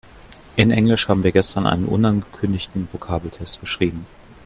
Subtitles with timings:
[0.55, 4.07] In Englisch haben wir gestern einen unangekündigten Vokabeltest geschrieben.